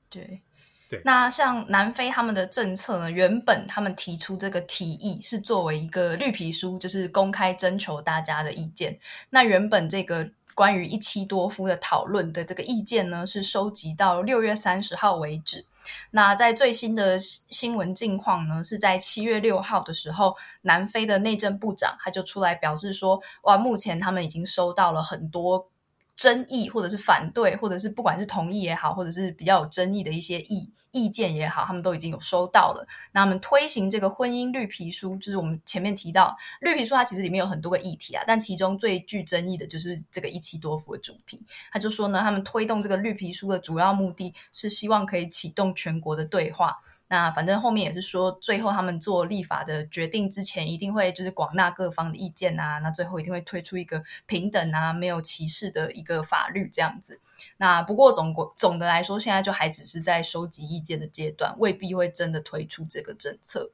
[0.10, 0.42] 对。
[0.90, 8.98] 对，那像南非他们的政策呢，原本他们提出这个提议是作为一个绿皮书，就是公开征求大家的意见。
[9.30, 15.66] 那原本这个关于一妻多夫的讨论的这个意见呢，是收集到六月三十号为止。
[16.12, 25.70] 那在最新的新闻近况呢，是在七月六号的时候，南非的内政部长他就出来表示说，哇，目前他们已经收到了很多。
[26.18, 32.86] 争议，或者是反对，或者是不管是同意也好，或者是比较有争议的一些意意见也好，他们都已经有收到了。
[33.12, 41.46] 那我们推行这个婚姻绿皮书，就是我们前面提到绿皮书，它其实里面有很多个议题啊，但其中最具争议的就是这个一妻多夫的主题。
[41.72, 46.76] 他就说呢，他们推动这个绿皮书的主要目的是希望可以启动全国的对话。
[47.10, 52.80] 那反正后面也是说，最后他们做立法的决定之前，一定会就是广纳各方的意见啊。
[52.80, 57.22] 那最后一定会推出一个平等啊、没有歧视的一个法律这样子。
[57.56, 63.72] 那不过总总的来说，现在就还只是在收集意见的阶段，未必会真的推出这个政策。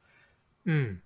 [0.66, 1.00] 嗯，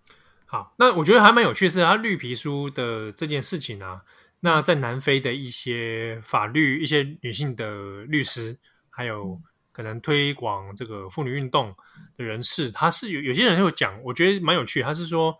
[0.46, 4.02] 好，那我觉得还蛮有趣的是，他绿皮书的这件事情啊，
[4.42, 8.60] 那在南非的一些法律、一些女性的律师，
[8.90, 9.40] 还有。
[9.78, 11.72] 可能推广这个妇女运动
[12.16, 14.82] 的人士，他是有有些人会讲，我觉得蛮有趣。
[14.82, 15.38] 他是说，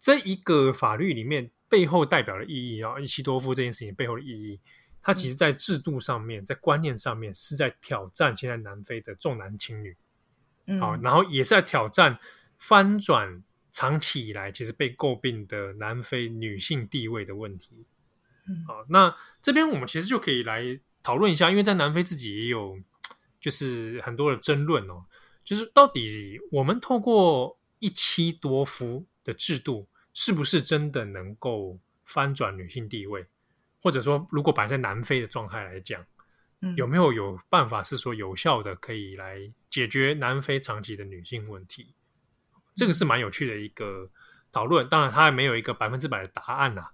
[0.00, 4.60] 这一个法律里面背后代表的意义啊，一妻多夫这件事情背后的意义，
[5.00, 9.96] 它其实在制度上面，在观念上面是在挑战现在南非的重男轻女，
[10.66, 12.18] 嗯，好，然后也是在挑战
[12.56, 17.86] 翻转长期以来其实被诟病的南非女性地位的问题。
[18.48, 22.76] 嗯，好，那这边我们其实就可以来讨论一下，因为在南非自己也有。
[23.40, 25.04] 就是很多的争论哦，
[25.44, 33.24] 就是到底我们透过一妻多夫的制度，是不是真的能够翻转女性地位？
[33.80, 36.04] 或者说，如果摆在南非的状态来讲，
[36.62, 39.38] 嗯，有没有有办法是说有效的可以来
[39.70, 41.94] 解决南非长期的女性问题？
[42.74, 44.10] 这个是蛮有趣的一个
[44.50, 44.88] 讨论。
[44.88, 46.88] 当然，它还没有一个百分之百的答案呐。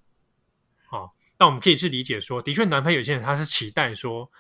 [0.85, 4.30] 好，那我们可以去理解说，的确，南非有些人他是期待说。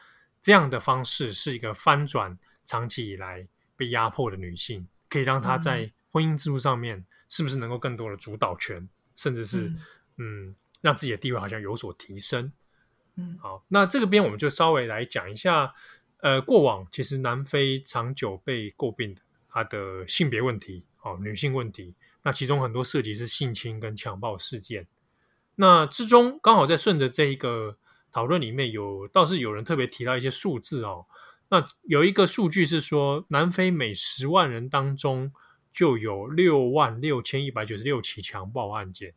[0.44, 9.80] 这样的方式是一个翻转长期以来被压迫的女性，可以让她在婚姻制度上面是不是能够更多的主导权，甚至是嗯，
[10.18, 12.52] 嗯，让自己的地位好像有所提升。
[13.14, 15.72] 嗯，好，那这个边我们就稍微来讲一下，
[16.18, 24.86] 呃，过往其实南非长久被诟病的它的性别问题，哦，女性问题，那其中很多涉及是性侵跟强暴事件，
[25.54, 27.78] 那之中刚好在顺着这一个。
[28.14, 31.04] 讨论里面有倒是有人特别提到一些数字哦，
[31.48, 35.32] 那有一个数据是说，南非每十万人当中
[35.72, 39.12] 就有六万六千一百九十六起强暴案件，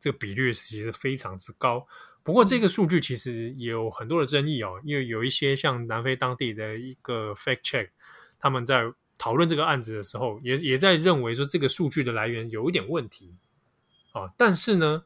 [0.00, 1.86] 这个比率其实非常之高。
[2.22, 7.90] 不过这个数据其实也有很多的争议哦，因为有一些像南非当地的一个 fact check，
[8.38, 8.82] 他们在
[9.18, 13.34] 讨论这个案子的时候，也也在认为说这个数据的来源有一点问题
[14.12, 15.04] 啊，但是呢。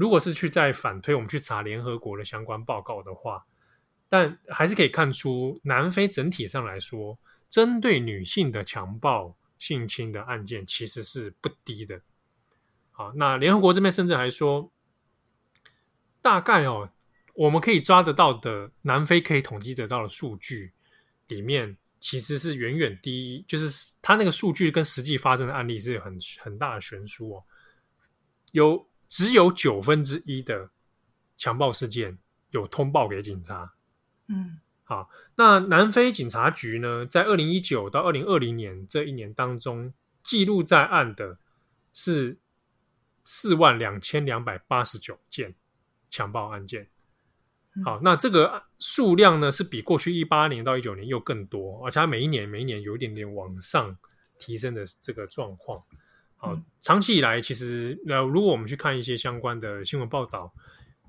[0.00, 3.44] 如果是去再反推，我们去查联合国的相关报告的话，
[4.08, 7.18] 但还是可以看出，南非整体上来说，
[7.50, 12.00] 针对女性的强暴、性侵的案件其实是不低的。
[12.92, 14.72] 好，那联合国这边甚至还说，
[16.22, 16.88] 大概哦，
[17.34, 20.72] 我们可以抓得到的南非可以统计得到的数据
[21.28, 27.44] 里面，其实是远远低于，就是它那个数据跟实际发生的案例是有很很大的悬殊哦，
[28.52, 28.86] 有。
[29.10, 30.70] 只有九分之一的
[31.36, 32.16] 强暴事件
[32.50, 33.74] 有通报给警察。
[34.28, 39.92] 嗯，好，那南非警察局呢，在二零一九到二零二零年这一年当中，
[40.22, 41.38] 记录在案的
[41.92, 42.38] 是
[43.24, 45.56] 四万两千两百八十九件
[46.08, 46.88] 强暴案件。
[47.84, 53.98] 好，那这个数量呢，是比过去一八年到一九年又更多，而且它每一年每一年有一点点往上
[54.38, 55.82] 提升的这个状况。
[56.42, 60.50] 好，长期以来，其实呃，如果我们去看一些相关的新闻报道，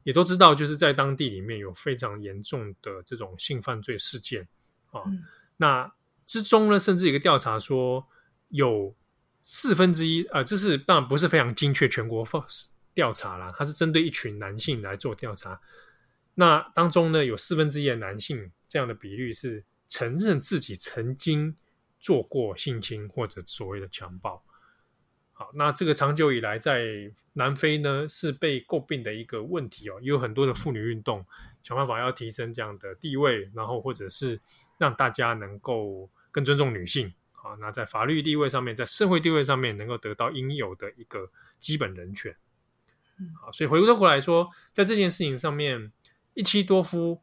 [0.04, 4.46] 也都知道，就是在当地里面有非常严重的这种性犯罪事件
[4.92, 5.04] 啊。
[5.06, 5.24] 嗯、
[5.56, 5.90] 那
[6.26, 8.06] 之中呢，甚至一个调查说，
[8.50, 8.94] 有
[9.42, 12.28] 四分之一啊，这是当然不是非常精确全国
[12.94, 15.58] 调查啦，它是针对一群男性来做调查。
[16.34, 21.56] 那当中呢，有四分之一的男性这样的比率是承认自己曾经
[22.02, 24.44] 做过性侵或者所谓的强暴。
[25.42, 31.26] 好，那这个长久以来在南非呢，是被诟病的一个问题哦，也有很多的妇女运动
[31.64, 34.40] 想办法要提升这样的地位，然后或者是
[34.78, 37.12] 让大家能够更尊重女性。
[37.32, 42.36] 好，那在法律地位上面，在社会地位上面能够得到应有的一个基本人权。
[43.42, 45.92] 好，所以回过头过来说，在这件事情上面，
[46.36, 47.20] 一妻多夫，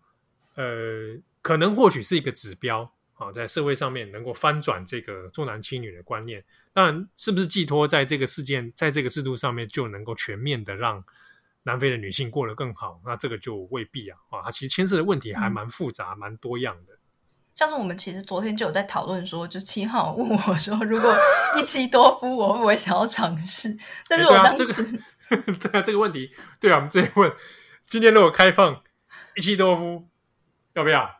[0.57, 2.93] 呃，可能或许是一个指标。
[3.19, 11.03] 好，在社会上面能够翻转这个重男轻女的观念，当然是不是寄托在这个事件，在这个制度上面就能够全面的让
[11.65, 13.01] 南非的女性过得更好？
[13.05, 14.17] 那这个就未必啊！
[14.31, 16.97] 啊，它其实牵涉的问题还蛮复杂、蛮、嗯、多样的。
[17.57, 21.13] 像是我们其实昨天就有在讨论说，就七号问我说，如果
[21.59, 23.77] 一妻多夫，我会不会想要尝试？
[24.09, 27.33] 但是我当时，欸、对啊，这个 对啊，这个问题，对啊，我们直接问，
[27.85, 28.81] 今天如果开放
[29.35, 30.07] 一妻多夫，
[30.75, 31.11] 要不要？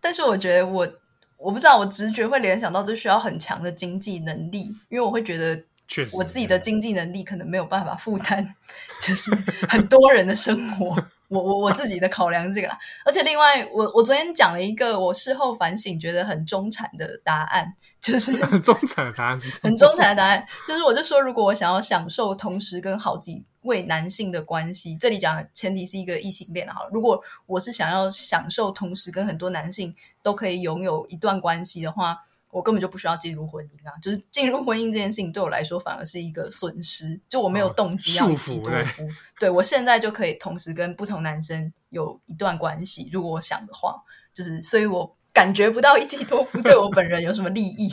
[0.00, 0.90] 但是我觉得我。
[1.38, 8.54] 我不知道，我直觉会联想到这需要很强的经济能力，因为我会觉得，确实，我自己的经济能力可能没有办法负担，
[9.00, 9.34] 就是
[9.68, 10.96] 很多人的生活。
[11.28, 17.70] 我我我自己的考量是这个啦，而且另外，我我昨天讲了一个我事后反省觉得很中产的答案，
[18.00, 19.38] 就是很 中产的答案？
[19.62, 26.90] 很中产的答案，就是我就说，如果我想要享受同时跟好几位男性的关系，这里讲的前提是一个异性恋好了。
[26.92, 32.18] 如果我是想要享受同时跟很多男性都可以拥有一段关系的话。
[32.50, 33.92] 我根本就不需要进入婚姻啊！
[34.02, 39.02] 就是进入婚姻这件事情对我来说反而是一个损失，就我没有动机要一妻多夫。
[39.02, 43.94] 哦、对，我现在就可以同时跟不同男生有一段关系，如果我想的话，
[44.32, 47.88] 就是所以我感觉不到一妻多夫对我本人有什么利益。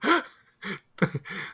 [0.96, 1.08] 对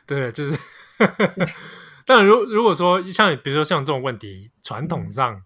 [0.05, 0.57] 对，就是。
[2.05, 5.41] 但如如果说像比如说像这种问题，传统上，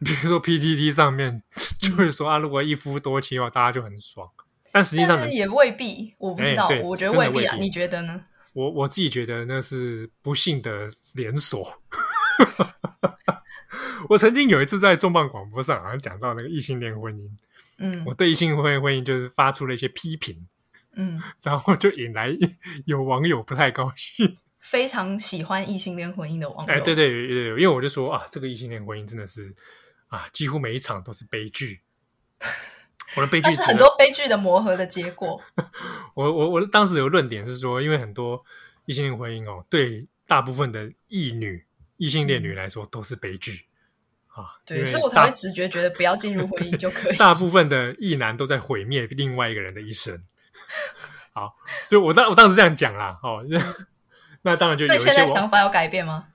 [0.00, 1.42] 比如说 PTT 上面
[1.78, 4.30] 就会说啊，如果一夫多妻的话，大家就很爽。
[4.74, 7.54] 但实际上也未必，我不知道，欸、我觉得未必啊。
[7.54, 8.24] 你觉得呢？
[8.54, 11.80] 我我自己觉得那是不幸的连锁。
[14.10, 17.30] 我曾经有一次在重磅广播上好像讲到那个异性恋婚姻，
[17.78, 20.44] 嗯，我对异性恋婚姻就是发出了一些批评，
[20.96, 22.36] 嗯，然后就引来
[22.84, 29.54] 有网友不太高兴， 非常喜欢异性恋婚姻的网友，哎，对对对对，因为我就说啊，这个异性恋婚姻真的是
[30.08, 31.80] 啊，几乎每一场都是悲剧。
[33.16, 35.40] 我的悲剧，但是很多悲剧的磨合的结果。
[36.14, 38.44] 我我我当时有论点是说，因为很多
[38.86, 41.64] 异性恋婚姻哦，对大部分的异女、
[41.96, 43.66] 异性恋女来说都是悲剧
[44.28, 44.56] 啊。
[44.64, 47.16] 对，所以我才会直觉觉得不要进入婚姻就可以。
[47.16, 50.20] 大部分的异男都在毁灭另外一个人的一生。
[51.32, 53.18] 好，所以我当我当时这样讲啦。
[53.22, 53.44] 哦，
[54.42, 55.04] 那当然就有一些。
[55.04, 56.26] 那现在想法有改变吗？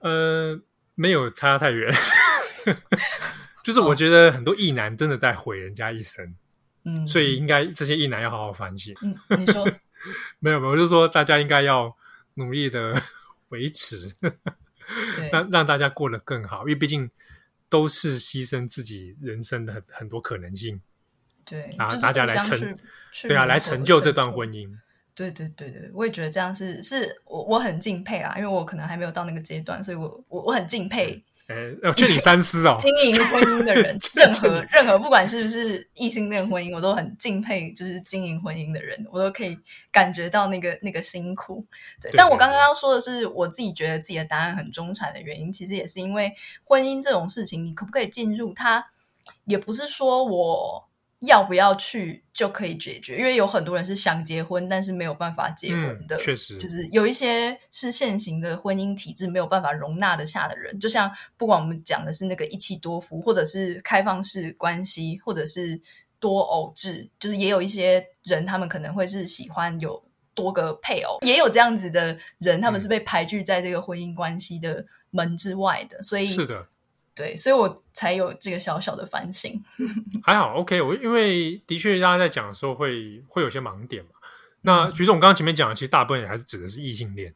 [0.00, 0.60] 呃，
[0.94, 1.92] 没有差太远。
[3.62, 6.34] 就是我觉得很多异男真的在毁人家一生，
[6.84, 8.94] 嗯，所以应该这些异男要好好反省。
[9.02, 9.64] 嗯，你说
[10.40, 11.96] 没有没有，我就说大家应该要
[12.34, 13.00] 努力的
[13.50, 14.12] 维持，
[15.30, 17.08] 让让大家过得更好，因为毕竟
[17.68, 20.80] 都是牺牲自己人生的很很多可能性。
[21.44, 22.76] 对，啊，大家来成，
[23.22, 24.70] 对啊，来成就这段婚姻。
[25.14, 31.22] 对对对对，我也觉得这样是是我我很敬佩啊，因为我可能还没有到那个阶段，所以我我我很敬佩。
[31.48, 32.76] 呃，要劝你三思哦。
[32.78, 37.70] 经营婚姻的人， 任何任何，不管是不是异性恋婚姻，我都很敬佩。
[37.72, 39.58] 就是经营婚姻的人，我都可以
[39.90, 41.64] 感觉到那个那个辛苦。
[42.00, 46.32] 对，对，但我刚刚要说的是，我自己觉得自己的答案很中产的原因，其实也是因为
[46.64, 48.86] 婚姻这种事情，你可不可以进入它，
[49.44, 50.88] 也不是说我。
[51.22, 56.16] 要不要去就可以解决，因为有很多人是想结婚，但是没有办法结婚的。
[56.16, 60.78] 嗯，确实，就是有一些是现行的婚姻体制没有办法容纳得下的人。
[60.80, 65.80] 就像不管我们讲的是那个一妻多夫，或者是开放式关系，或者是
[66.18, 70.02] 多偶制，就是也有一些人，他们可能会是喜欢有
[70.34, 76.02] 多个配偶，也有这样子的人，他们是被排拒在这个婚姻关系的门之外的。
[76.02, 76.66] 所以是的。
[77.14, 79.62] 对，所以我才有这个小小的反省。
[80.24, 84.10] 还好，OK，我因为的确大家在讲的时候会会有些盲点嘛。
[84.62, 87.34] 那比如说我们刚刚前面讲的，其实大部分也还是指的是异性恋。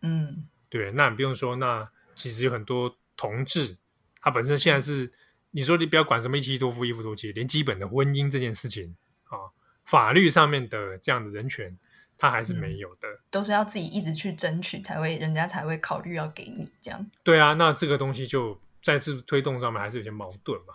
[0.00, 0.92] 嗯，对。
[0.92, 3.76] 那你不用说，那其实有很多同志，
[4.22, 5.12] 他本身现在是
[5.50, 9.52] 你说你不要管什么一妻多夫、一夫多妻，连基本的婚姻这件事情啊，
[9.84, 11.76] 法律上面的这样的人权，
[12.16, 13.08] 他还是没有的。
[13.08, 17.10] 嗯，都是要自己一直去争取，才会人家才会考虑要给你这样。
[17.22, 18.58] 对啊，那这个东西就。
[18.82, 20.74] 在这推动上面还是有些矛盾嘛？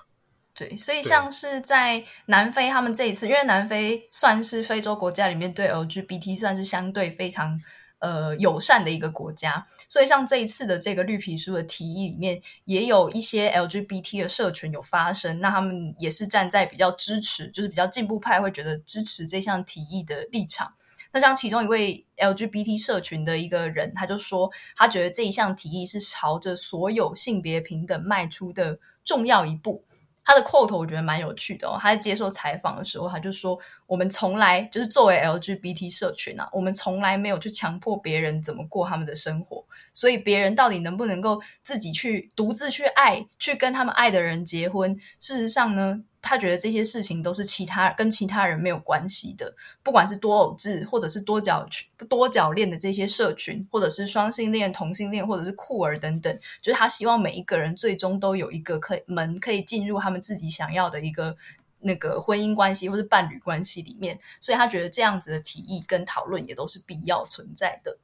[0.55, 7.59] 对，所以像是在南非，他们这一次，因为南非算是非洲国家里面对 LGBT 算是相对非常
[7.97, 20.75] 呃友善的一个国家，所以像这一次的这个绿皮书的提议里面，也有一些 LGBT 的社群有发声，那他们也是站在比较支持，就是比较进步派会觉得支持这项提议的立场。
[21.13, 29.83] 那像其中一位 LGBT 社群的一个人，他就说，他觉得这一项提议是朝着所有性别平等迈出的重要一步。
[30.25, 31.77] 他的 quote 我觉得蛮有趣的哦。
[31.79, 39.63] 他在接受采访的时候，他就说：“我们从来就是作为 LGBT 社群啊，我们从来没有去强迫别人怎么过他们的生活。
[39.93, 44.97] 所以别人到底能不能够自己去独自去爱，去跟他们爱的人结婚？
[45.19, 49.53] 事实上呢？”他觉得这些事情都是其他跟其他人没有关系的，
[49.83, 51.67] 不管是多偶制，或者是多角
[52.07, 61.35] 多角恋的这些社群，或者是双性恋、同性恋，或者是酷儿等等，就是他希望每一个人最终都有一个可以门可以进入他们自己想要的一个
[61.81, 67.97] 那个婚姻关系或是伴侣关系里面，所以他觉得这样子的提议跟讨论也都是必要存在的。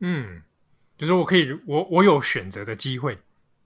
[0.00, 0.42] 嗯，
[0.96, 3.18] 就是我可以，我我有选择的机会。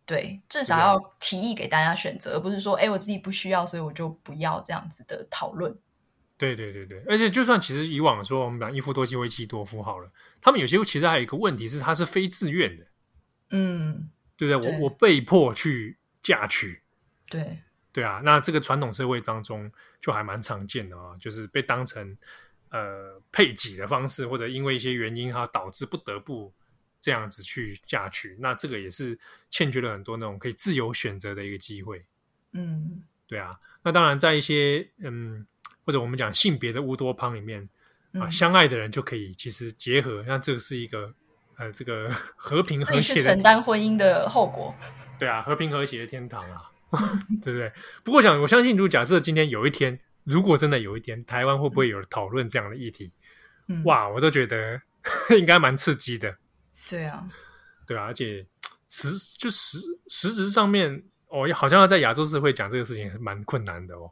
[0.07, 5.73] 对，至少要提议给大家选择，而不是说，哎，我自己不需要，所以我就不要这样子的讨论。
[6.37, 12.87] 对对对对，而且就算其实以往说我们讲一夫多妻或一妻多夫好了，他们有些其实还有一个问题是，他是非自愿的，
[13.51, 14.71] 嗯，对不对？
[14.71, 16.81] 对我我被迫去嫁娶，
[17.29, 17.59] 对，
[17.93, 19.71] 对啊，那这个传统社会当中
[20.01, 22.17] 就还蛮常见的啊，就是被当成
[22.71, 26.51] 呃配给的方式，或者因为一些原因哈导致不得不
[27.01, 29.19] 这样子去嫁娶，那这个也是
[29.51, 32.05] 欠缺了很多那种可以自由选择的一个机会，
[32.53, 35.47] 嗯，对啊，那当然在一些嗯。
[35.87, 37.69] 或者我们讲性别的乌托邦里面
[38.13, 41.13] 啊，嗯、相爱的人就可以其实结合，那这个是一个
[41.57, 44.73] 呃，这个 和平和谐承担婚姻的后果。
[45.19, 46.71] 对啊，和平和谐的天堂啊，
[47.43, 47.73] 对不对？
[48.05, 53.11] 不过想，我相信，如果假设今天有一天，如果真的有一天，台湾会不会有讨论这样的议题？
[53.67, 54.81] 嗯、哇，我都觉得
[55.31, 56.37] 应该蛮刺激的。
[56.89, 57.29] 对啊，
[57.87, 58.47] 对啊，而且
[58.89, 59.09] 实
[59.39, 59.79] 就实
[60.09, 64.11] 实质上面哦，好像要在亚洲社会讲这个事情蛮困难的哦。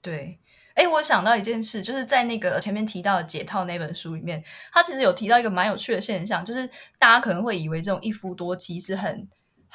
[0.00, 0.38] 对。
[0.74, 9.26] 哎，我想到一件事，就是在那个前面提到的《解套》那本书里面，他其实有提到一个蛮有趣的现象，就是大家可能会以为这种一夫多妻是很、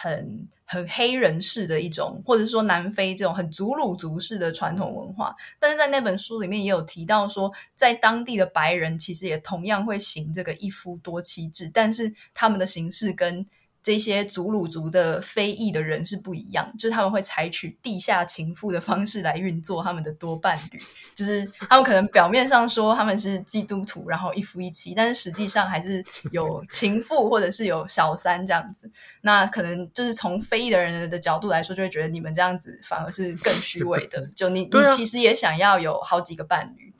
[0.02, 5.36] 很、很黑人式的一种，或者说南非这种很祖鲁族式的传统文化。
[5.60, 13.46] 但是在那本书里面也有提到说，在当地的白人其实也同样会行这个一夫多妻制，但是他们的形式跟
[13.84, 20.80] 这些祖鲁族的非裔的人是不一样，就是他们会采取地下情妇的方式来运作他们的多伴侣，
[21.16, 28.90] 就是他们可能表面上说他们是基督徒，然后一夫一妻，但是实际上还是有情妇或者是有小三这样子。
[29.22, 34.28] 那可能就是从非裔的人的角度来说，就会觉得你们这样子反而是更虚伪的。
[34.36, 36.94] 就你、啊、你其实也想要有好几个伴侣，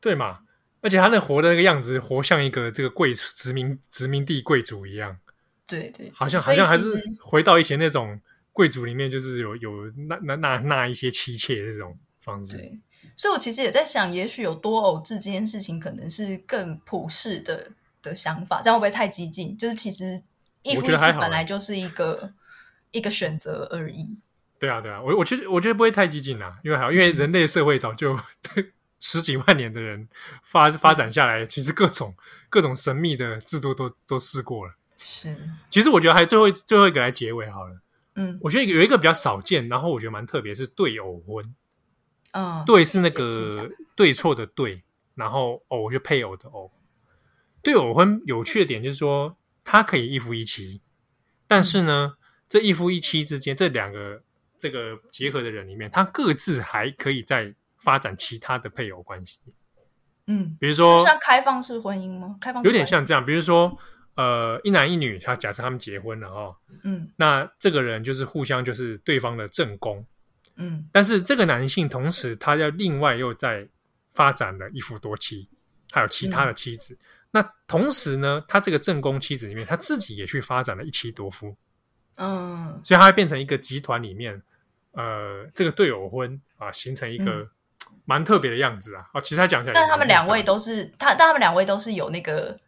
[0.00, 0.38] 对嘛？
[0.80, 5.18] 而且他那活的那个样子，活像一个这个贵殖民殖民地贵族一样。
[5.80, 8.20] 对对，好像好像还是回到以前那种
[8.52, 9.70] 贵族里面，就是有有
[10.08, 12.56] 那那那那一些妻妾这种方式。
[12.56, 12.78] 对，
[13.16, 17.70] 所以我其实也在想，也许有多偶制这件事情，可能是更普世的
[18.02, 19.56] 的想法，这样会不会太激进？
[19.56, 20.22] 就是其实
[20.62, 22.32] 一夫一妻本来就是一个
[22.90, 24.06] 一个选择而已。
[24.58, 30.08] 对啊，对啊，我我觉得我觉得不会太激进啦，因为好，因为人类社会早就、嗯、十几万年的人
[30.44, 32.14] 发发展下来，其实各种
[32.48, 34.74] 各种神秘的制度都都试过了。
[35.04, 35.36] 是，
[35.70, 37.80] 其实我觉得还最后最后一个来结尾好了。
[38.14, 41.42] 嗯，我觉得有一个比较少见，然后我觉得蛮特别，是对偶婚。
[42.32, 44.82] 嗯，对是那个对错的对，
[45.14, 46.70] 然后偶就配偶的偶。
[47.62, 50.82] 对偶婚有趣的点就是说，它可以一夫一妻，
[51.46, 54.22] 但是呢，嗯、这一夫一妻之间这两个
[54.58, 59.38] 这个结合的人里面，他各自还可以再发展其他的配偶关系。
[60.26, 62.36] 嗯，比如说像开放式婚姻吗？
[62.38, 63.78] 开放式有点像这样，比如说。
[64.14, 70.04] 呃，一男一女，他假设他们结婚了哦，嗯，那这个人就是互相就是对方的正宫，
[70.56, 73.66] 嗯，但是这个男性同时他要另外又在
[74.12, 75.48] 发展了一夫多妻，
[75.92, 76.98] 还有其他的妻子，嗯、
[77.30, 81.56] 那同时呢，他这个正宫妻子里面，他自己也去发展了一妻多夫，
[82.16, 84.42] 嗯，所以他会变成一个集团里面，
[84.90, 87.48] 呃，这个对偶婚啊，形成一个
[88.04, 92.60] 蛮特别的样子啊，哦，其实他讲起来，但他们两位都是他，但他们两位都是有那个。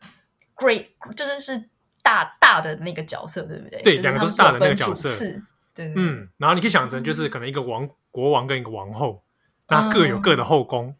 [0.56, 0.86] Great
[1.16, 1.68] 就是是
[2.02, 3.82] 大大的那个角色，对不对？
[3.82, 5.08] 对，两个都是大的那个角色。
[5.18, 5.42] 对，
[5.74, 9.24] 对，嗯，然后你可以想成就是可能一个王、嗯、国王跟一个王后，
[9.68, 10.94] 那各有各的后宫。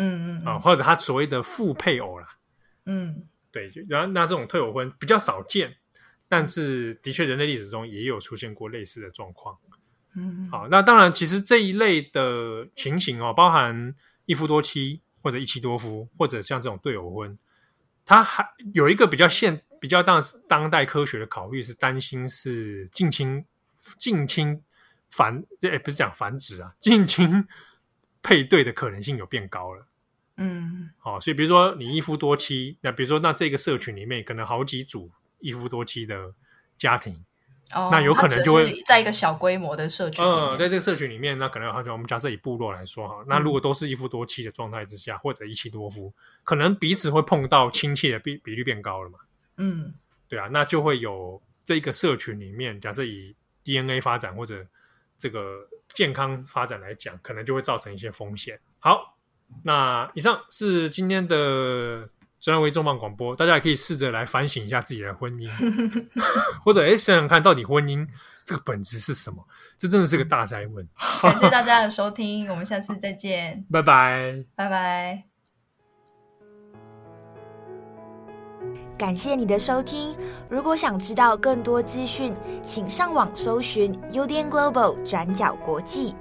[0.00, 2.26] 嗯嗯啊，或者他所谓的副配偶啦。
[2.86, 5.76] 嗯，对，然后那这种退偶婚比较少见，
[6.28, 9.58] 但是的确人类历史中也有出现过类似的状况。
[10.14, 13.94] 嗯，好，那当然，其实这一类的情形哦，包含
[14.24, 17.38] 一夫多妻或者一妻多夫，或者像这种对偶婚。
[18.08, 18.42] 他还
[18.72, 23.44] 有一个比较现比较当当代科学的考虑是担心是近亲
[23.98, 24.62] 近亲
[25.10, 27.46] 繁哎不是讲繁殖啊近亲
[28.22, 29.86] 配对的可能性有变高了，
[30.38, 36.32] 嗯，好，所以比如说你一夫多妻，那比如说那这个社群里面可能好几组一夫多妻的
[36.78, 37.22] 家庭。
[37.74, 46.12] 哦，那有可能就会在一个小规模的社群，嗯，在这个社群里面，那可能好像我们假设以部落来说哈，那如果都是一夫多妻的状态之下，嗯、或者一妻多夫，
[46.44, 49.18] 可能彼此会碰到亲戚的比比率变高了嘛？
[49.58, 49.92] 嗯，
[50.28, 54.66] 对啊，那就会有这个社群里面，假设以 DNA 发展或者
[55.18, 58.58] 这个健康发展来讲，可能就会造成一些风险。
[58.78, 59.16] 好，
[59.62, 62.08] 那以上是今天的。
[62.40, 65.48] 虽然为重磅广播，大家也可以试着来反省一下自己的婚姻，
[66.64, 68.06] 或者哎想想看到底婚姻
[68.44, 69.46] 这个本质是什么？
[69.76, 70.88] 这真的是个大哉问。
[71.22, 75.24] 感谢大家的收听，我们下次再见， 拜拜，拜拜。
[78.96, 80.16] 感谢你的收听，
[80.48, 82.34] 如果想知道更多资讯，
[82.64, 86.16] 请上网搜寻 UDN Global 转角国际。